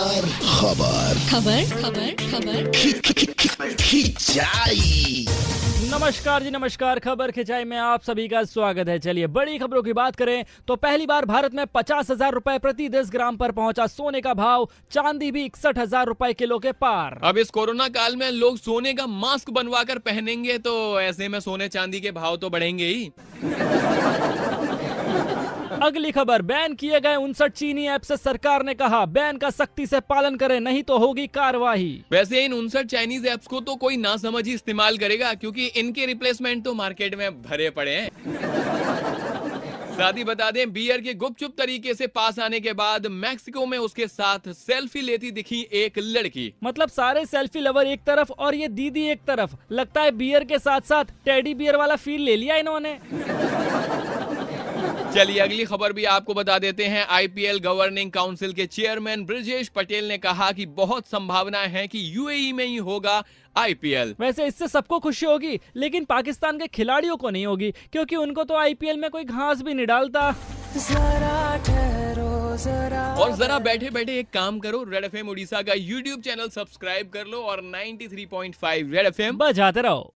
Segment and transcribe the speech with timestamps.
[0.00, 5.26] खबर। खबर। खबर खबर खबर। खिंचाई।
[5.90, 9.92] नमस्कार जी नमस्कार। खबर खिंचाई में आप सभी का स्वागत है। चलिए बड़ी खबरों की
[9.92, 13.86] बात करें तो पहली बार भारत में पचास हज़ार रूपए प्रति दस ग्राम पर पहुँचा
[13.88, 18.16] सोने का भाव चांदी भी इकसठ हज़ार रूपए किलो के पार। अब इस कोरोना काल
[18.16, 22.36] में लोग सोने का मास्क बनवा कर पहनेंगे तो ऐसे में सोने चांदी के भाव
[22.36, 23.10] तो बढ़ेंगे ही।
[25.90, 29.86] अगली खबर बैन किए गए उनसठ चीनी ऐप से सरकार ने कहा बैन का सख्ती
[29.86, 33.96] से पालन करें नहीं तो होगी कार्यवाही वैसे इन उनसठ चाइनीज़ ऐप्स को तो कोई
[33.96, 38.08] ना समझ ही इस्तेमाल करेगा क्योंकि इनके रिप्लेसमेंट तो मार्केट में भरे पड़े हैं।
[39.90, 43.76] साथ ही बता दें बियर के गुपचुप तरीके से पास आने के बाद मैक्सिको में
[43.78, 48.68] उसके साथ सेल्फी लेती दिखी एक लड़की। मतलब सारे सेल्फी लवर एक तरफ़ और ये
[48.70, 52.56] दीदी एक तरफ़। लगता है बियर के साथ साथ टेडी बियर वाला फील ले लिया
[52.56, 52.98] इन्होंने।
[55.14, 60.08] चलिए अगली खबर भी आपको बता देते हैं। आईपीएल गवर्निंग काउंसिल के चेयरमैन ब्रजेश पटेल
[60.08, 63.22] ने कहा कि बहुत संभावना है कि यूएई में ही होगा
[63.56, 68.44] आईपीएल वैसे इससे सबको खुशी होगी लेकिन पाकिस्तान के खिलाड़ियों को नहीं होगी क्योंकि उनको
[68.44, 70.28] तो आईपीएल में कोई घास भी नहीं डालता।
[73.16, 77.08] और जरा बैठे बैठे एक काम करो रेड एफ़ एम उड़ीसा का यूट्यूब चैनल सब्सक्राइब
[77.08, 80.08] कर लो और 93.5 रेड एफ़ बजाते रहो।